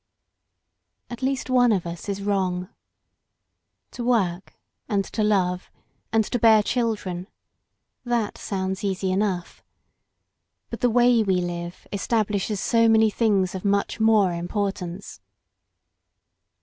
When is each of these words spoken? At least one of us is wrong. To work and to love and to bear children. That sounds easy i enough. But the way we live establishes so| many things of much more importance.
At 1.11 1.21
least 1.21 1.47
one 1.47 1.71
of 1.71 1.85
us 1.85 2.09
is 2.09 2.23
wrong. 2.23 2.69
To 3.91 4.03
work 4.03 4.55
and 4.89 5.05
to 5.05 5.21
love 5.23 5.69
and 6.11 6.23
to 6.25 6.39
bear 6.39 6.63
children. 6.63 7.27
That 8.03 8.35
sounds 8.35 8.83
easy 8.83 9.11
i 9.11 9.13
enough. 9.13 9.63
But 10.71 10.79
the 10.79 10.89
way 10.89 11.21
we 11.21 11.35
live 11.35 11.85
establishes 11.93 12.59
so| 12.59 12.89
many 12.89 13.11
things 13.11 13.53
of 13.53 13.63
much 13.63 13.99
more 13.99 14.33
importance. 14.33 15.21